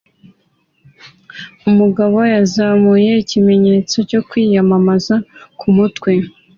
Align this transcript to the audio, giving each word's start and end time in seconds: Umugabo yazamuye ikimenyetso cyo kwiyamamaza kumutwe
Umugabo 1.69 2.17
yazamuye 2.33 3.11
ikimenyetso 3.23 3.97
cyo 4.09 4.21
kwiyamamaza 4.27 5.15
kumutwe 5.59 6.11